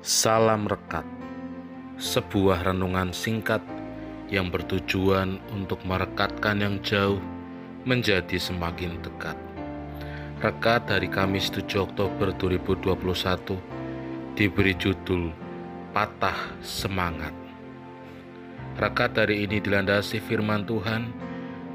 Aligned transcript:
Salam 0.00 0.64
Rekat 0.64 1.04
Sebuah 2.00 2.64
renungan 2.64 3.12
singkat 3.12 3.60
yang 4.32 4.48
bertujuan 4.48 5.36
untuk 5.52 5.84
merekatkan 5.84 6.56
yang 6.56 6.80
jauh 6.80 7.20
menjadi 7.84 8.40
semakin 8.40 8.96
dekat. 9.04 9.36
Rekat 10.40 10.88
dari 10.88 11.04
Kamis 11.04 11.52
7 11.52 11.84
Oktober 11.84 12.32
2021 12.32 14.40
diberi 14.40 14.72
judul 14.72 15.36
Patah 15.92 16.48
Semangat. 16.64 17.36
Rekat 18.80 19.20
dari 19.20 19.44
ini 19.44 19.60
dilandasi 19.60 20.16
firman 20.24 20.64
Tuhan 20.64 21.12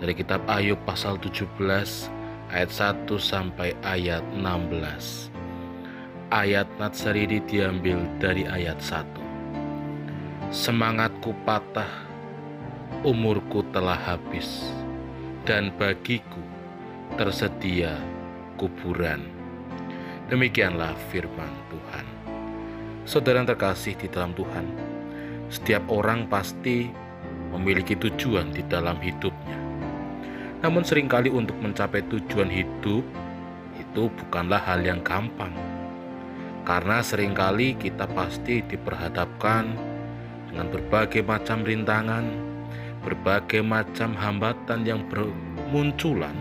dari 0.02 0.18
kitab 0.18 0.42
Ayub 0.50 0.82
pasal 0.82 1.22
17 1.22 1.46
ayat 2.50 2.74
1 2.74 3.06
sampai 3.22 3.78
ayat 3.86 4.26
16 4.34 5.35
ayat 6.34 6.66
Natsaridi 6.82 7.38
diambil 7.46 8.02
dari 8.18 8.50
ayat 8.50 8.82
1. 8.82 9.06
Semangatku 10.50 11.38
patah, 11.46 11.90
umurku 13.06 13.62
telah 13.70 13.98
habis, 13.98 14.74
dan 15.46 15.70
bagiku 15.78 16.42
tersedia 17.14 17.94
kuburan. 18.58 19.22
Demikianlah 20.26 20.98
firman 21.14 21.52
Tuhan. 21.70 22.06
Saudara 23.06 23.46
yang 23.46 23.50
terkasih 23.54 23.94
di 23.94 24.10
dalam 24.10 24.34
Tuhan, 24.34 24.66
setiap 25.54 25.86
orang 25.94 26.26
pasti 26.26 26.90
memiliki 27.54 27.94
tujuan 27.94 28.50
di 28.50 28.66
dalam 28.66 28.98
hidupnya. 28.98 29.60
Namun 30.66 30.82
sering 30.82 31.06
kali 31.06 31.30
untuk 31.30 31.54
mencapai 31.62 32.02
tujuan 32.10 32.50
hidup 32.50 33.06
itu 33.78 34.10
bukanlah 34.10 34.58
hal 34.66 34.82
yang 34.82 35.06
gampang 35.06 35.54
karena 36.66 37.06
sering 37.06 37.38
kali 37.38 37.78
kita 37.78 38.10
pasti 38.10 38.66
diperhadapkan 38.66 39.70
dengan 40.50 40.68
berbagai 40.74 41.22
macam 41.22 41.62
rintangan, 41.62 42.26
berbagai 43.06 43.62
macam 43.62 44.18
hambatan 44.18 44.82
yang 44.82 45.06
bermunculan 45.06 46.34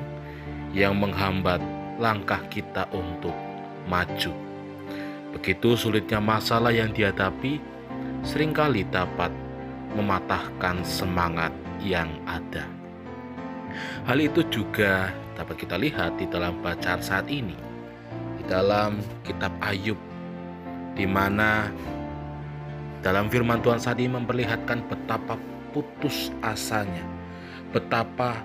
yang 0.72 0.96
menghambat 0.96 1.60
langkah 2.00 2.40
kita 2.48 2.88
untuk 2.96 3.36
maju. 3.84 4.32
Begitu 5.36 5.76
sulitnya 5.76 6.24
masalah 6.24 6.72
yang 6.72 6.88
dihadapi, 6.88 7.60
sering 8.24 8.56
kali 8.56 8.88
dapat 8.88 9.28
mematahkan 9.92 10.80
semangat 10.88 11.52
yang 11.84 12.08
ada. 12.24 12.64
Hal 14.08 14.24
itu 14.24 14.40
juga 14.48 15.12
dapat 15.36 15.68
kita 15.68 15.76
lihat 15.76 16.16
di 16.16 16.24
dalam 16.32 16.64
bacaan 16.64 17.04
saat 17.04 17.28
ini. 17.28 17.58
Di 18.40 18.44
dalam 18.48 19.04
kitab 19.26 19.52
Ayub 19.60 20.13
di 20.94 21.06
mana 21.06 21.68
dalam 23.02 23.28
firman 23.28 23.60
Tuhan 23.60 23.82
saat 23.82 24.00
ini 24.00 24.14
memperlihatkan 24.14 24.86
betapa 24.88 25.36
putus 25.74 26.30
asanya, 26.40 27.02
betapa 27.74 28.40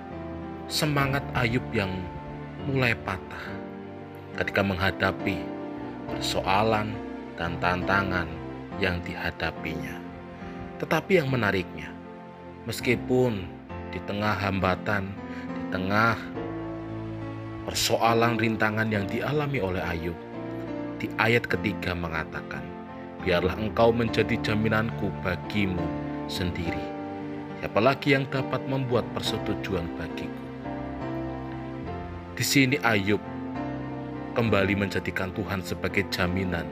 semangat 0.67 1.22
Ayub 1.38 1.64
yang 1.72 1.94
mulai 2.67 2.92
patah 2.94 3.45
ketika 4.36 4.61
menghadapi 4.66 5.39
persoalan 6.09 6.92
dan 7.38 7.55
tantangan 7.61 8.27
yang 8.81 9.00
dihadapinya. 9.05 9.95
Tetapi 10.81 11.22
yang 11.23 11.30
menariknya, 11.30 11.92
meskipun 12.66 13.45
di 13.94 14.00
tengah 14.09 14.33
hambatan, 14.36 15.14
di 15.53 15.64
tengah 15.70 16.17
persoalan 17.64 18.36
rintangan 18.42 18.89
yang 18.89 19.05
dialami 19.05 19.59
oleh 19.61 19.83
Ayub, 19.86 20.17
di 21.00 21.08
ayat 21.17 21.47
ketiga 21.47 21.95
mengatakan, 21.95 22.61
Biarlah 23.19 23.59
engkau 23.59 23.92
menjadi 23.92 24.39
jaminanku 24.39 25.11
bagimu 25.19 25.83
sendiri. 26.31 26.80
Siapa 27.59 27.80
lagi 27.83 28.16
yang 28.16 28.23
dapat 28.31 28.64
membuat 28.64 29.03
persetujuan 29.11 29.92
bagiku? 29.99 30.43
Di 32.39 32.43
sini 32.48 32.80
Ayub 32.80 33.20
kembali 34.39 34.71
menjadikan 34.80 35.36
Tuhan 35.36 35.60
sebagai 35.60 36.08
jaminan 36.08 36.64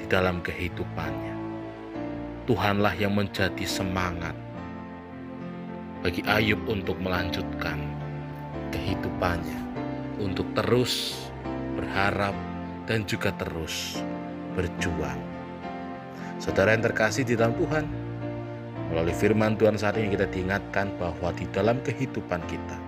di 0.00 0.08
dalam 0.08 0.40
kehidupannya. 0.40 1.36
Tuhanlah 2.48 2.96
yang 2.96 3.12
menjadi 3.12 3.68
semangat 3.68 4.32
bagi 6.00 6.24
Ayub 6.24 6.64
untuk 6.64 6.96
melanjutkan 7.04 7.76
kehidupannya, 8.72 9.60
untuk 10.16 10.48
terus 10.56 11.12
berharap 11.76 12.32
dan 12.86 13.02
juga 13.04 13.34
terus 13.34 13.98
berjuang. 14.54 15.18
Saudara 16.38 16.72
yang 16.72 16.86
terkasih 16.86 17.26
di 17.26 17.34
dalam 17.34 17.52
Tuhan, 17.58 17.84
melalui 18.88 19.12
firman 19.12 19.58
Tuhan 19.58 19.76
saat 19.76 19.98
ini 19.98 20.14
kita 20.14 20.30
diingatkan 20.30 20.94
bahwa 20.96 21.34
di 21.34 21.44
dalam 21.50 21.82
kehidupan 21.82 22.40
kita, 22.46 22.78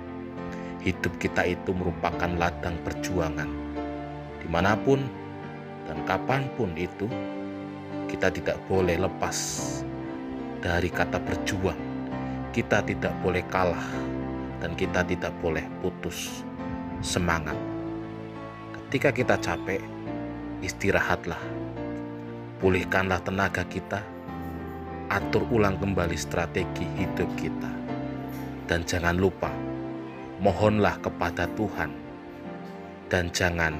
hidup 0.87 1.13
kita 1.19 1.43
itu 1.45 1.75
merupakan 1.75 2.31
ladang 2.39 2.79
perjuangan. 2.87 3.51
Di 4.39 4.47
mana 4.47 4.79
pun 4.79 5.03
dan 5.91 5.99
kapan 6.07 6.47
pun 6.55 6.71
itu, 6.79 7.11
kita 8.07 8.31
tidak 8.31 8.57
boleh 8.71 8.97
lepas 8.97 9.37
dari 10.63 10.89
kata 10.89 11.19
berjuang. 11.19 11.77
Kita 12.55 12.81
tidak 12.81 13.13
boleh 13.21 13.45
kalah 13.53 13.87
dan 14.59 14.73
kita 14.75 15.05
tidak 15.05 15.31
boleh 15.39 15.63
putus 15.85 16.43
semangat 17.05 17.55
Ketika 18.89 19.13
kita 19.13 19.37
capek, 19.37 19.85
istirahatlah. 20.65 21.37
Pulihkanlah 22.57 23.21
tenaga 23.21 23.61
kita. 23.69 24.01
Atur 25.13 25.45
ulang 25.53 25.77
kembali 25.77 26.17
strategi 26.17 26.89
hidup 26.97 27.29
kita. 27.37 27.69
Dan 28.65 28.89
jangan 28.89 29.13
lupa, 29.21 29.53
mohonlah 30.41 30.97
kepada 31.05 31.45
Tuhan. 31.53 31.93
Dan 33.13 33.29
jangan 33.29 33.77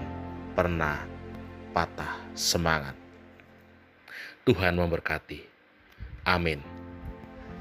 pernah 0.53 1.01
patah 1.73 2.21
semangat. 2.37 2.93
Tuhan 4.45 4.77
memberkati. 4.77 5.41
Amin. 6.29 6.61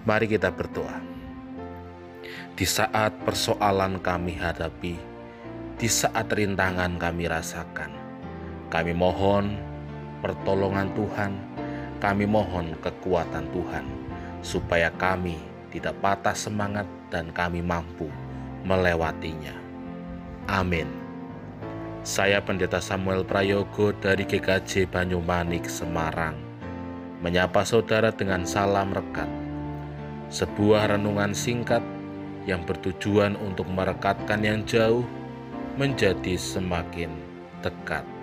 Mari 0.04 0.28
kita 0.28 0.52
berdoa. 0.52 1.00
Di 2.60 2.68
saat 2.68 3.16
persoalan 3.24 4.04
kami 4.04 4.36
hadapi, 4.36 5.17
di 5.78 5.86
saat 5.86 6.34
rintangan 6.34 6.98
kami 6.98 7.30
rasakan. 7.30 7.94
Kami 8.74 8.98
mohon 8.98 9.54
pertolongan 10.26 10.90
Tuhan, 10.98 11.38
kami 12.02 12.26
mohon 12.26 12.74
kekuatan 12.82 13.46
Tuhan, 13.54 13.86
supaya 14.42 14.90
kami 14.98 15.38
tidak 15.70 15.94
patah 16.02 16.34
semangat 16.34 16.90
dan 17.14 17.30
kami 17.30 17.62
mampu 17.62 18.10
melewatinya. 18.66 19.54
Amin. 20.50 20.90
Saya 22.02 22.42
Pendeta 22.42 22.82
Samuel 22.82 23.22
Prayogo 23.22 23.94
dari 23.94 24.26
GKJ 24.26 24.90
Banyumanik, 24.90 25.70
Semarang, 25.70 26.40
menyapa 27.22 27.62
saudara 27.62 28.10
dengan 28.10 28.50
salam 28.50 28.90
rekat. 28.96 29.30
Sebuah 30.34 30.98
renungan 30.98 31.38
singkat 31.38 31.84
yang 32.48 32.64
bertujuan 32.64 33.36
untuk 33.38 33.68
merekatkan 33.68 34.40
yang 34.40 34.64
jauh 34.64 35.04
menjadi 35.78 36.34
semakin 36.34 37.14
dekat. 37.62 38.17